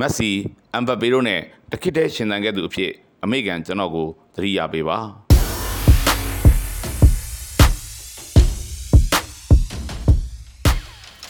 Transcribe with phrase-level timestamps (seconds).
[0.00, 0.30] မက်ဆီ
[0.74, 1.40] အမ်ဘပေတို့နဲ့
[1.72, 2.92] တခစ်တဲ့ရှင်သန်ခဲ့သူအဖြစ်
[3.24, 4.98] အမေရိကန်ကျွန်တော်ကိုသတိရပေးပါ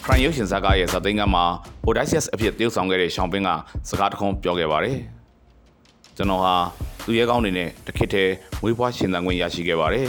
[0.04, 1.44] ခရိုင်ရုပ်ရှင်ဇာတ်ကားရဲ့ဇာတ်သိမ်းကမှာ
[1.88, 3.50] Odysseus အဖြစ်တည်ဆောင်ခဲ့တဲ့ရှောင်းပင်းက
[3.88, 4.98] စကားတစ်ခုပြောခဲ့ပါတယ်
[6.16, 6.54] ကျွန်တော်ဟာ
[7.04, 8.28] သူရဲကောင်းတွေနဲ့တခစ်တဲ့
[8.62, 10.08] မွေးဖွားရှင်သန်ခွင့်ရရှိခဲ့ပါတယ်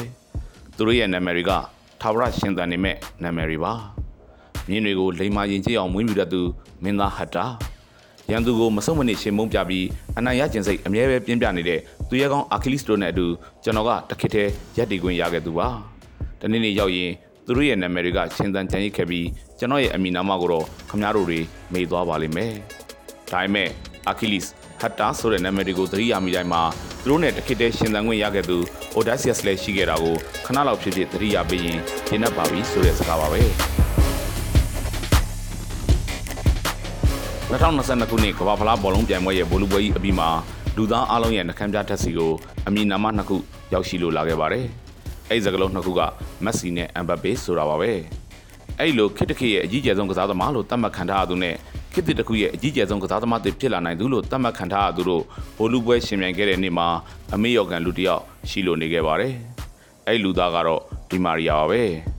[0.75, 1.51] သူတို့ရဲ့နာမည်တွေက
[2.01, 3.73] ထာဝရရှင်သန်နေမဲ့နာမည်တွေပါ
[4.69, 6.41] မြင်းတွေကိုလိမ္မာရင်ကြည့်အောင်မွေးမြူတတ်သူ
[6.83, 7.45] မင်းသားဟတ်တာ
[8.31, 9.85] ရန်သူကိုမဆုံးမနစ်ရှင်မုံပြပြီး
[10.17, 13.27] အနိုင်ရကျင်စိတ်အမြဲပဲပြင်းပြနေတဲ့သူရဲကောင်းအာခီလစ်တို့နဲ့အတူ
[13.63, 15.67] ကျွန်တော်ကတခစ်သေးရက်တီခွင့်ရခဲ့သူပါ။
[16.41, 17.11] တနေ့နေ့ရောက်ရင်
[17.45, 19.27] သူတို့ရဲ့နာမည်တွေကရှင်းသန်ကြံ့ရစ်ခဲ့ပြီး
[19.59, 21.39] ကျွန်တော်ရဲ့အမည်နာမကိုတော့ခမားတို့တွေ
[21.73, 22.53] မေ့သွားပါလိမ့်မယ်။
[23.31, 23.69] ဒါပေမဲ့
[24.07, 24.43] အာခီလစ်
[24.81, 26.61] ဟတ်တာဆိုတဲ့နာမည်တွေကိုသတိရမိတိုင်းမှာ
[27.03, 28.57] သူတို့နဲ့တခစ်သေးရှင်သန်ခွင့်ရခဲ့သူ
[28.97, 33.43] Odysseus လည်းရှိခဲ့တာကိုခဏလောက်ဖြစ်ဖြစ်သတိရပြီးရင်ရှင်းတတ်ပါပြီဆိုတဲ့စကားပါပဲ။
[37.51, 40.29] 2022ခုနှစ်ကမ္ဘာဖလားဘောလုံးပြိုင်ပွဲရဲ့ဘောလုံးပွဲကြီးအပြီးမှာ
[40.77, 42.31] လူသားအလုံးရဲ့နှကမ်းပြတက်စီကို
[42.67, 43.37] အမည်နာမနှစ်ခု
[43.73, 44.65] ရောက်ရှိလို့လာခဲ့ပါတယ်။
[45.29, 46.01] အဲ့ဒီစကားလုံးနှစ်ခုက
[46.43, 47.91] မက်ဆီနဲ့အမ်ဘပေဆိုတာပါပဲ။
[48.79, 51.55] အဲ့လိုခစ်တခေရဲ့အကြီးကျယ်ဆုံးကစားသမားလို့သတ်မှတ်ခံထားရသူနဲ့
[51.93, 55.23] ခစ်တစ်တစ်ခုရဲ့အကြီးကျယ်ဆုံးကစားသမားတွေဖြစ်လာနိုင်သူလို့သတ်မှတ်ခံထားရသူတို့
[55.57, 56.87] ဘောလုံးပွဲရှင်ပြိုင်ခဲ့တဲ့နေ့မှာ
[57.33, 59.33] အမေယော်ကန်လူတစ်ယောက်ရှိလို့နေခဲ့ပါတယ်။
[60.07, 61.83] အဲ့လူသားကတော့ဒီမာရီယာပါပဲ။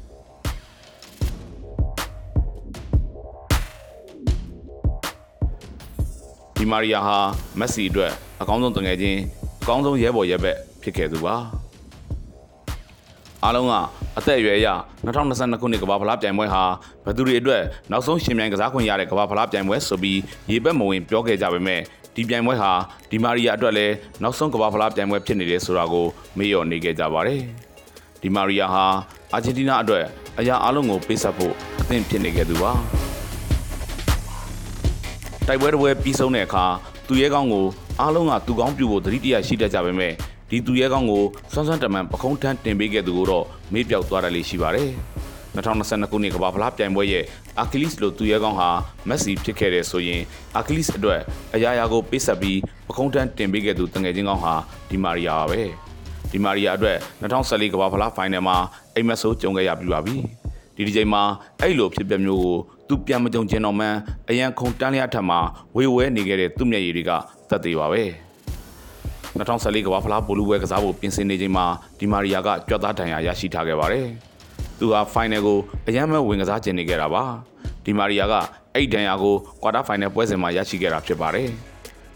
[6.61, 7.19] ဒီမာရီယာဟာ
[7.59, 9.21] မက်ဆီအတွက်အကောင်းဆုံးတငယ်ချင်း
[9.63, 11.35] အကောင်းဆုံးရဲဘော်ရဲဘက်ဖြစ်ခဲ့သူပါ
[13.45, 13.73] အားလုံးက
[14.19, 14.69] အသက်အရွယ်အရ
[15.07, 16.63] 2022ခုနှစ်ကမ္ဘာဖလားပြိုင်ပွဲဟာ
[17.05, 21.81] ဘယ်သူတွေအတွက်နောက်ဆုံးရှင်ပြိုင်ကစားခွင့်ရတဲ့ကမ္ဘာဖလားပြိုင်ပွဲဆိုပြီးရေပက်မဝင်ပြောခဲ့ကြပေမဲ့
[22.15, 22.73] ဒီပြိုင်ပွဲဟာ
[23.11, 26.07] ဒီမာရီယာအတွက်လည်းနောက်ဆုံးကမ္ဘာဖလားပြိုင်ပွဲဖြစ်နေတယ်ဆိုတာကို
[26.39, 27.41] မေ့လျော့နေခဲ့ကြပါတယ်
[28.23, 28.85] ဒီမာရီယာဟာ
[29.35, 30.05] အာဂျင်တီးနားအတွက်
[30.39, 32.98] အရာအလုံးကိုပေးဆက်ဖို့အသင့်ဖြစ်နေခဲ့သူပါ
[35.51, 36.65] တိုက်ပွဲတစ်ပွဲပြီးဆုံးတဲ့အခါ
[37.09, 37.67] သူရဲကောင်းကို
[38.01, 40.13] အားလုံးကသူကောင်းပြုဖို့သတိတရရှိတတ်ကြပေမဲ့
[40.51, 44.91] ဒီသူရဲကောင်းကိုစွမ်းစွမ်းတမန်ပခုံးထမ်းတင်ပေးခဲ့သူကိုတော့မေ့ပြောက်သွားတယ်လို့ရှိပါတယ်။
[45.57, 47.25] 2022ခုနှစ်ကမ္ဘာဖလားပြိုင်ပွဲရဲ့
[47.59, 48.69] အာကီလစ်လိုသူရဲကောင်းဟာ
[49.09, 50.23] မက်ဆီဖြစ်ခဲ့တဲ့ဆိုရင်
[50.57, 51.21] အာကီလစ်အတွက်
[51.55, 52.59] အရာရာကိုပေးဆက်ပြီး
[52.89, 54.55] ပခုံးထမ်းတင်ပေးခဲ့သူတငယ်ချင်းကောင်းဟာ
[54.91, 55.63] ဒီမာရီယာပါပဲ။
[56.33, 58.57] ဒီမာရီယာအတွက်2014ကမ္ဘာဖလားဖိုင်နယ်မှာ
[58.95, 60.17] အိမ်မက်ဆိုးကြုံခဲ့ရပြီးပါပြီ။
[60.79, 61.23] ဒီဒီချိန်မှာ
[61.63, 62.57] အဲ့လိုဖြစ်ပျက်မျိုးကို
[62.89, 63.99] သူပြန်မကြုံကျင်တော့မှန်း
[64.31, 65.39] အရန်ခုံတန်းလျက်ထက်မှာ
[65.77, 67.11] ဝေဝဲနေခဲ့တဲ့သူ့မျက်ရည်တွေက
[67.49, 68.03] သက်သေးပါပဲ
[69.39, 71.67] 2014ကမ္ဘာဖလားပိုလူပွဲကစားဖို့ပြင်ဆင်နေချိန်မှာ
[71.99, 74.07] ဒီမာရီယာကကြွက်သားဒဏ်ရာရရှိထားခဲ့ပါတယ်
[74.79, 77.25] သူဟာဖိုင်နယ်ကိုအရန်မဲ့ဝင်ကစားကျင်နေခဲ့တာပါ
[77.85, 78.35] ဒီမာရီယာက
[78.75, 81.49] အဲ့ဒဏ်ရာကိုကွာတာဖိုင်နယ်ပွဲစဉ်မှာရရှိခဲ့တာဖြစ်ပါတယ်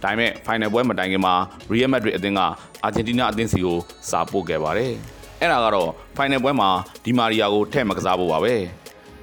[0.02, 1.34] ဒါပေမဲ့ဖိုင်နယ်ပွဲမတိုင်ခင်မှာ
[1.70, 2.40] ရီယယ်မက်ဒရစ်အသင်းက
[2.84, 3.78] အာဂျင်တီးနားအသင်းစီကို
[4.10, 4.92] စာပို့ခဲ့ပါတယ်
[5.42, 6.70] အဲ့ဒါကတော့ဖိုင်နယ်ပွဲမှာ
[7.04, 8.54] ဒီမာရီယာကိုထည့်မကစားဖို့ပါပဲ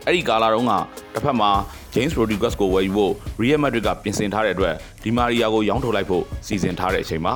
[0.06, 0.74] အဲ့ဒီကာလာတုန်းက
[1.14, 1.52] တစ်ဖက်မှာ
[1.94, 7.36] James Rodriguez ကိုဝယ်ယူဖို့ Real Madrid ကပြင်ဆင်ထားတဲ့အတွက်ဒီမာရီယာကိုရောင်းထုတ်လိုက်ဖို့စီစဉ်ထားတဲ့အချိန်မှာ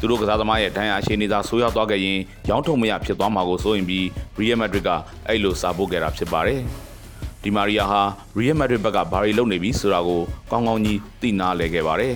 [0.00, 2.18] သူတို့ကစားသမားရဲ့ဒဏ်ရာအခြေအနေသာဆိုးရွားသွားခဲ့ရင်
[2.50, 4.04] ရောင်းထုတ်မရဖြစ်သွားမှာကိုစိုးရင်ပြီး
[4.38, 4.90] Real Madrid က
[5.28, 6.60] အဲ့လိုစာပို့ခဲ့တာဖြစ်ပါတယ်
[7.42, 8.02] ဒီမာရီယာဟာ
[8.38, 10.20] Real Madrid ဘက်ကဘာတွေလုပ်နေပြီဆိုတာကို
[10.50, 12.14] ကောင်းကောင်းကြီးသိနာလဲခဲ့ပါတယ်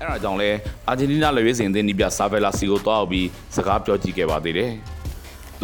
[0.00, 0.50] အဲ့ဒါကြောင့်လဲ
[0.88, 4.72] အာဂျင်တီးနားလက်ရွေးစင်သင်းနီးပြဆာဗယ်လာစီကိုတွားအောင်ပြီးစကားပြောကြည့်ခဲ့ပါသေးတယ်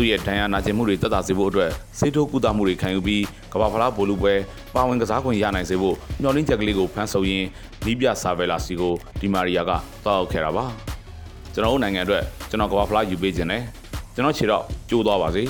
[0.00, 4.34] သူ့ရဲ့ဒဏ်ရာနာကျင်မှုတွေတက်တာစေဖို့အတွက်စေထိုးကူတာမှုတွေခံယူပြီးကမ္ဘာဖလားဘိုလ်လူပွဲ
[4.74, 7.48] ပါဝင်ကစားခွင့်ရနိုင်စေဖို့မျှော်လင့်ချက်ကလေးကိုဖန်ဆုပ်ရင်း
[7.86, 9.70] နီးပြဆာဗယ်လာစီကိုဒီမာရီယာက
[10.04, 10.66] တောက်ခဲ့တာပါ
[11.54, 13.62] ကျွန်တော်တို့နိုင်ငံအတွက်ကျွန်တော်ကမ္ဘာဖလားယူပေးခြင်းနဲ့
[14.14, 15.42] ကျွန်တော်ခြေတော့ကျိုးသွားပါစေ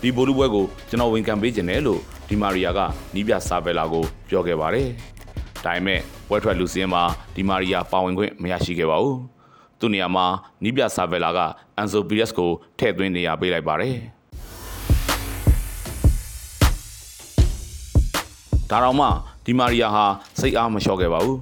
[0.00, 2.80] ဒီဘိုလ်လူပွဲကိုကျွန်တော်ဝန်ခံပေးခြင်းနဲ့လို့ဒီမာရီယာက
[3.14, 4.88] နီးပြဆာဗယ်လာကိုပြောခဲ့ပါတယ်
[5.64, 7.02] ဒါပေမဲ့ပွဲထွက်လူစင်းမှာ
[7.34, 9.37] ဒီမာရီယာပါဝင်ခွင့်မရရှိခဲ့ပါဘူး
[9.80, 10.26] သူ့နေရာမှာ
[10.62, 11.38] နီးပြဆာဗယ်လာက
[11.76, 13.96] အန်ဆိုပီရက်စ်ကိုထည့်သွင်းနေရပေးလိုက်ပါတယ်
[18.70, 19.06] ဒါတော့မှ
[19.44, 20.04] ဒီမာရီယာဟာ
[20.40, 21.38] စိတ်အားမလျှော့ခဲ့ပါဘူး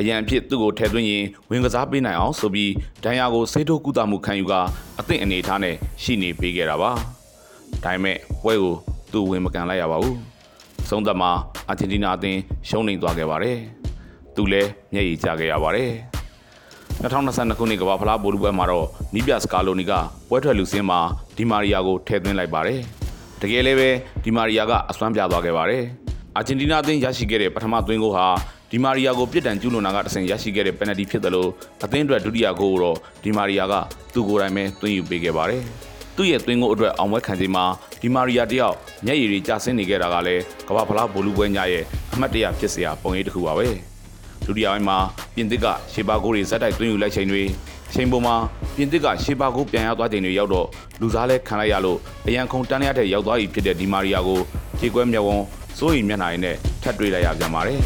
[0.00, 2.72] အရန်အဖြစ်သူ့ကိုထည့်သွင်းရင်ဝင်ကစားပေးနိုင်အောင်ဆိုပြီး
[3.04, 4.54] ဒဏ်ရာကိုစေးထိုးကုသမှုခံယူက
[4.98, 6.90] အသင့်အနေထားနဲ့ရှိနေပေးခဲ့တာပါ
[7.84, 8.74] ဒါပေမဲ့ပွဲကို
[9.12, 10.18] သူ့ဝင်မကန်လိုက်ရပါဘူး
[10.88, 11.30] ဆုံးသက်မှာ
[11.68, 13.58] အာဂျင်တီးနာအသင်းရှုံးနိမ့်သွားခဲ့ပါတယ်
[14.34, 15.90] သူလည်းမျက်ရည်ကျခဲ့ရပါတယ်
[17.02, 19.92] 2022ခုနှစ်ကမ္ဘာဖလားဗိုလ်လူပွဲမှာတော့နီးပြစကာလိုနီက
[20.28, 21.00] ပွဲထွက်လူစင်းမှာ
[21.36, 22.80] ဒီမာရီယာကိုထည့်သွင်းလိုက်ပါတယ်။
[23.40, 23.88] တကယ်လည်းပဲ
[24.24, 25.82] ဒီမာရီယာကအစွမ်းပြသွားခဲ့ပါတယ်။
[26.36, 28.26] အာဂျင်တီးနားအသင်းရရှိခဲ့တဲ့ပထမသွင်းဂိုးဟာ
[28.70, 31.50] ဒီမာရီယာကိုပြစ်ဒဏ်ကျူးလွန်တာကတဆင့်ရရှိခဲ့တဲ့ပယ်နယ်တီဖြစ်တယ်လို့
[31.84, 33.74] အသင်းအတွက်ဒုတိယဂိုးကိုတော့ဒီမာရီယာက
[34.14, 35.62] သူ့ကိုယ်တိုင်ပဲသွင်းယူပေးခဲ့ပါတယ်။
[36.16, 37.64] သူ့ရဲ့သွင်းဂိုးအတွက်အောင်ပွဲခံချိန်မှာ
[38.02, 38.74] ဒီမာရီယာတယောက်
[39.06, 43.68] မျက်ရည်တွေကျဆင်းနေခဲ့တာကလည်းကမ္ဘာဖလားဗိုလ်လူပွဲညရဲ့အမှတ်တရဖြစ်စရာပုံရိပ်တစ်ခုပါပဲ။
[44.50, 44.98] ဒုတိယပိုင်းမှာ
[45.34, 47.42] ပြင်သစ်ကရှေပါကိုတွေဇက်တိုက်သွင်းယူလိုက်ချိန်တွေ
[47.90, 48.36] အချိန်ပေါ်မှာ
[48.76, 50.66] ပြင်သစ်ကရှေပါကိုပြန်ရောက်သွားချိန်တွေရောက်တော့
[51.00, 54.40] လူစားလဲခံလိုက်ရလို့အရန်ခုံတန်းရတဲ့ရောက်သွားပြီဖြစ်တဲ့ဒီမာရီယာကို
[54.78, 55.44] ခြေကွဲမျက်ဝန်း
[55.78, 57.80] စိုးရိမ်မျက်နှာရင်းနဲ့ထပ်တွေ့လိုက်ရပြန်ပါတယ်။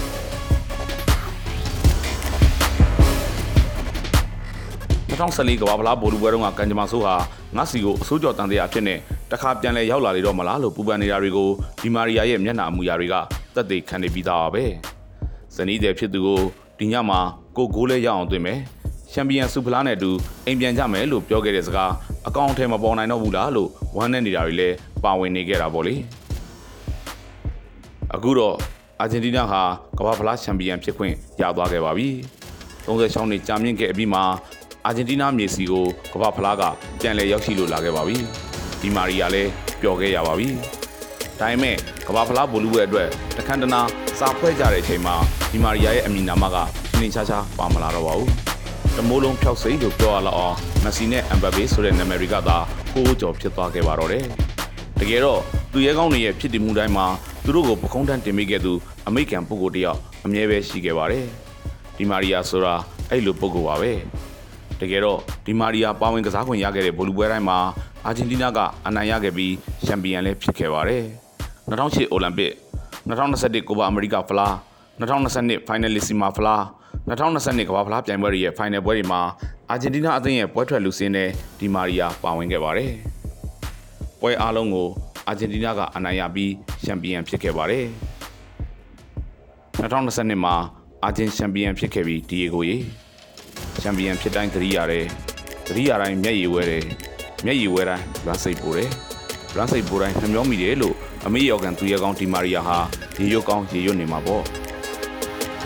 [5.10, 7.14] 2014ကမ္ဘာဖလားဘောလုံးပွဲတုန်းကကန်ဂျမာဆိုးဟာ
[7.56, 8.98] ငါစီကိုအစိုးကြော်တန်တဲ့အဖြစ်နဲ့
[9.32, 11.48] တခါပြန်လဲရောက်လာလေတော့မလားလို့ပူပန်နေတာတွေကို
[11.82, 13.14] ဒီမာရီယာရဲ့မျက်နှာအမူအရာတွေက
[13.54, 14.64] သက်သေခံနေပြီးသားပါပဲ
[15.56, 16.40] ဇနီးတဲ့ဖြစ်သူကို
[16.78, 17.20] ဒီညမှာ
[17.56, 18.60] ကိုဂိုးလဲရအောင်သွင်းမယ်
[19.12, 20.10] ချန်ပီယံဆူဖလားနဲ့အတူ
[20.46, 21.92] အိမ်ပြန်ကြမယ်လို့ပြောခဲ့တဲ့စကား
[22.28, 25.94] အကောင့်ထဲမပေါ်နိုင်တော့ဘူးလားလို့ဝမ်းနဲ့နေတာတွေလည်းပါဝင်နေခဲ့တာပေါ့လေ
[28.14, 28.56] အခုတော့
[29.00, 29.62] အာဂျင်တီးနားဟာ
[29.98, 32.08] ကမ္ဘာဖလားချန်ပီယံဖြစ်ခွင့်ရသွားခဲ့ပါပြီ
[32.86, 34.24] 36နှစ်ကြာမြင့်ခဲ့အပြီးမှာ
[34.86, 36.62] အာဂျင်တီးနားမြေစီကိုကမ္ဘာဖလားက
[37.00, 38.16] ပြန်လည်ရောက်ရှိလို့လာခဲ့ပါပြီ
[38.80, 40.48] ဒီမာရီယာလည်းပျော်ခဲ့ရပါပြီ
[41.40, 43.80] ဒါပေမဲ့ကမ္ဘာဖလားဘောလုံးပွဲအတွက်တခန်းတနာ
[44.18, 45.16] စာဖွဲ့ကြတဲ့အချိန်မှာ
[45.54, 46.56] ဒီမာရီယာရဲ့အမည်နာမက
[46.98, 48.30] နှင်းချာချာပါမလာတော့ပါဘူး
[48.96, 52.56] တမိုးလုံးဖြောက်စိမ့်လို့ပြောရလောက်အောင်မက်ဆီနဲ့အမ်ဘဘေဆိုတဲ့နာမည်တွေကသာ
[52.92, 54.24] ကိုးကြော်ဖြစ်သွားခဲ့ပါတော့တယ်
[55.00, 55.40] တကယ်တော့
[55.72, 57.06] သူရဲကောင်းတွေရဲ့ဖြစ်တည်မှုတိုင်းမှာ
[57.44, 58.72] သူတို့ကိုပခုံးတန်းတင်မိခဲ့သူ
[59.06, 61.26] အမေရိကန်ပုဂ္ဂိုလ်တယောက်အမြဲပဲရှိခဲ့ပါတယ်
[61.96, 62.74] ဒီမာရီယာဆိုတာ
[63.10, 63.92] အဲ့လိုပုဂ္ဂိုလ်ပါပဲ
[64.80, 67.58] တကယ်တော့ဒီမာရီယာပါဝင်ကစားခွင့်ရခဲ့တဲ့ဘောလုံးပွဲတိုင်းမှာ
[68.06, 69.54] အာဂျင်တီးနားကအနိုင်ရခဲ့ပြီး
[69.86, 71.02] ချန်ပီယံလည်းဖြစ်ခဲ့ပါတယ်
[71.70, 72.52] 2008အိုလံပစ်
[73.08, 74.54] 2021ကိုပါအမေရိကဖလား
[75.00, 76.62] 2022 Finalissima ဖလား
[77.08, 79.20] 2022ကမ္ဘာဖလားပြိုင်ပွဲတွေရဲ့ final ပွဲတွေမှာ
[79.70, 82.90] အာဂျင်တီးနားအသင်းရဲ့ပွဲထွက်လူစင်းတဲ့ဒီမာရီယာပါဝင်ခဲ့ပါတယ်။
[84.20, 84.88] ပွဲအားလုံးကို
[85.28, 86.52] အာဂျင်တီးနားကအနိုင်ရပြီး
[86.84, 87.84] ချန်ပီယံဖြစ်ခဲ့ပါတယ်။
[89.80, 90.54] 2022မှာ
[91.04, 92.76] အာဂျင်ချန်ပီယံဖြစ်ခဲ့ပြီးဒီယေကိုရေ
[93.82, 95.04] ချန်ပီယံဖြစ်တိုင်းသတိရတယ်။
[95.66, 96.84] သတိရတိုင်းမျက်ရည်ဝဲတယ်။
[97.44, 98.90] မျက်ရည်ဝဲတိုင်းဗလန်စိတ်ပိုတယ်။
[99.52, 100.94] ဗလန်စိတ်ပိုတိုင်းနှမျောမိတယ်လို့
[101.26, 102.78] အမေယောကန်သူရဲကောင်းဒီမာရီယာဟာ
[103.18, 104.44] ရေရွတ်ကောင်းရေရွတ်နေမှာပေါ့။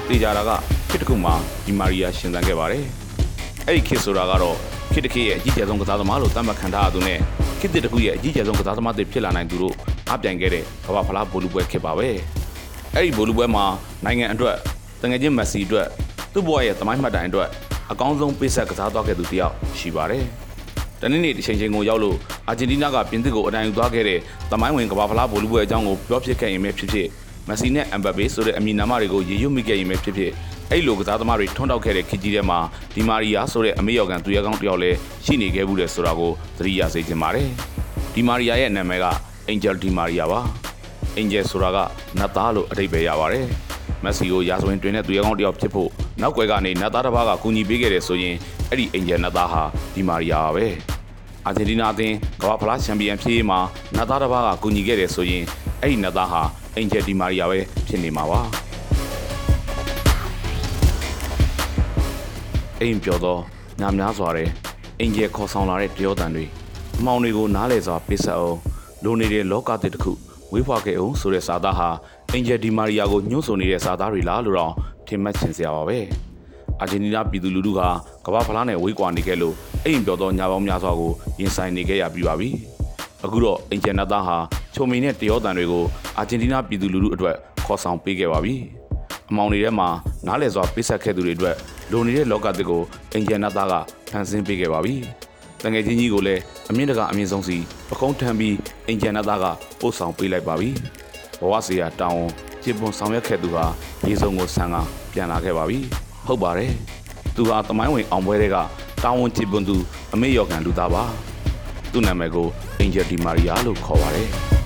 [0.07, 0.51] တေးကြတာက
[0.91, 1.35] ခေတ်တစ်ခုမှာ
[1.67, 2.85] ဒီမာရီယာရှင်သန်ခဲ့ပါတယ်။
[3.67, 4.57] အဲ့ဒီခေတ်ဆိုတာကတော့
[4.93, 7.19] ခေတ်တစ်ခေတ်ရဲ့အကြီးကျယ်ဆုံးကစားသမားလို့သတ်မှတ်ခံထားရသူနဲ့
[7.61, 9.75] ခေတ်တစ်ခုရဲ့အကြီးကျယ်ဆုံးကစားသမားတွေဖြစ်လာနိုင်သူတို့
[10.13, 12.09] အပြိုင်ခဲ့တဲ့ကမ္ဘာဖလားဘောလုံးပွဲခေတ်ပါပဲ။
[12.95, 13.65] အဲ့ဒီဘောလုံးပွဲမှာ
[14.05, 14.57] နိုင်ငံအတွက်
[15.03, 15.87] တငယ်ချင်းမက်ဆီအတွက်
[16.33, 17.49] သူ့ဘဝရဲ့သမိုင်းမှတ်တိုင်အတွက်
[17.93, 20.25] အကောင်းဆုံးပေးဆက်ကစားသွားခဲ့သူတစ်ယောက်ရှိပါတယ်။
[21.01, 22.17] တနေ့နေ့တစ်ချိန်ချိန်ကိုရောက်လို့
[22.49, 24.19] အာဂျင်တီးနားကပြင်သစ်ကိုအနိုင်ယူသွားခဲ့တဲ့
[24.51, 27.09] သမိုင်းဝင်ကမ္ဘာဖလားဘောလုံးပွဲအကြောင်းကိုပြောဖြစ်ခဲ့ရင်ပဲဖြစ်ဖြစ်
[27.49, 30.33] မက်ဆီနဲ့အမ်ဘဘေဆိုတဲ့အမည်နာမတွေကိုရေရွတ်မိခဲ့ရင်ပဲဖြစ်ဖြစ်
[30.71, 32.59] အဲ့လိုကစားသမားတွေထွန်းတောက်ခဲ့တဲ့ခေတ်ကြီးထဲမှာ
[32.95, 37.49] ဒီမာရီယာဆိုတဲ့အမေယောကန်သူရဲကောင်းတစ်ယောက်လည်းရှိနေခဲ့ဘူးလေဆိုတာကိုသတိရစေချင်ပါတယ်
[38.15, 39.07] ဒီမာရီယာရဲ့နာမည်က
[39.49, 40.41] အင်ဂျယ်ဒီမာရီယာပါ
[41.17, 41.79] အင်ဂျယ်ဆိုတာက
[42.19, 43.47] နတ်သားလို့အဓိပ္ပာယ်ရပါတယ်
[44.05, 45.91] မက်ဆီကိုရာဇဝင်တွင်တဲ့သူရဲကောင်းတစ်ယောက်ဖြစ်ဖို့
[46.23, 48.37] နောက်ွယ်ကနေနတ်သားတစ်ပါးကကူညီပေးခဲ့တယ်ဆိုရင်
[48.71, 49.63] အဲ့ဒီအင်ဂျယ်နတ်သားဟာ
[49.95, 50.67] ဒီမာရီယာပါပဲ
[51.47, 53.61] အာဂျင်တီးနားအသင်းကမ္ဘာဖလားချန်ပီယံဖြစ်ရေးမှာ
[53.97, 55.45] နတ်သားတစ်ပါးကကူညီခဲ့တယ်ဆိုရင်
[55.83, 56.43] အဲ့ဒီနတ်သားဟာ
[56.79, 58.41] အင်ဂျယ်ဒီမာရီယာပဲဖြစ်နေမှာပါ
[62.81, 63.39] အိမ်ပြော်သော
[63.81, 64.49] ညာများစွာတဲ့
[65.01, 66.45] အင်ဂျယ်ခေါ်ဆောင်လာတဲ့တရောတန်တွေ
[66.99, 68.59] အမောင်တွေကိုနားလေစွာပေးဆက်အောင်
[69.05, 70.13] လိုနေတဲ့လောကတစ်တစ်ခု
[70.53, 71.89] ဝေးဖွားခဲ့အောင်ဆိုတဲ့စာသားဟာ
[72.33, 74.73] အင်ဂျယ်ဒီမာရီယာကိုညှို့ဆိုနေတဲ့စာသားတွေလားလို့တော့
[75.07, 75.99] ထင်မှတ်ချင်စရာပါပဲ
[76.81, 77.81] အာဂျင်တီးနားပြည်သူလူထုက
[78.27, 79.55] ကမ္ဘာဖလားနဲ့ဝေးကွာနေခဲ့လို့
[79.85, 82.49] အိမ်ပြော်သောညာပေါင်းများစွာကိုရင်ဆိုင်နေခဲ့ရပြီးပါပြီ
[83.25, 84.37] အခုတော့အင်ဂျယ်နတ်သားဟာ
[84.79, 85.85] ချုံမီနဲ့တရောတန်တွေကို
[86.19, 88.55] အာဂျင်တီးနားပြည်သူလူထုအတွက်ခေါ်ဆောင်ပေးခဲ့ပါပြီ
[89.31, 89.89] အမောင်တွေထဲမှာ
[90.27, 91.57] နားလည်စွာပေးဆက်ခဲ့သူတွေအတွက်
[91.91, 92.83] လိုနေတဲ့လောကတစ်ကို
[93.15, 93.75] အင်ဂျင်နတ်သားက
[94.11, 94.95] ဖန်ဆင်းပေးခဲ့ပါပြီ။
[95.63, 97.57] တငယ်ချင်းကြီးကိုလည်းအမြင့်တကအမြင့်ဆုံးစီ
[97.89, 99.45] ပကုံးထမ်းပြီးအင်ဂျင်နတ်သားက
[99.81, 100.71] ပို့ဆောင်ပေးလိုက်ပါပြီ။
[101.41, 102.27] ဘဝစီယာတောင်း
[102.63, 103.65] ချစ်ပွန်ဆောင်ရွက်ခဲ့သူဟာ
[104.05, 104.77] ဒီဆုံးကိုဆန်းက
[105.13, 105.79] ပြန်လာခဲ့ပါပြီ။
[106.27, 106.73] ဟုတ်ပါတယ်။
[107.37, 108.57] သူဟာတမိုင်းဝင်အောင်ပွဲတွေက
[109.05, 109.77] တောင်းဝန်ချစ်ပွန်သူ
[110.15, 111.05] အမေယောကန်လူသားပါ။
[111.93, 112.47] သူ့နာမည်ကို
[112.79, 114.31] အင်ဂျယ်ဒီမာရီယာလို့ခေါ်ပါတယ်။